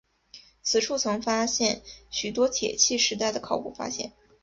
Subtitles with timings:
[0.63, 4.13] 此处曾发现许多铁器时代的考古发现。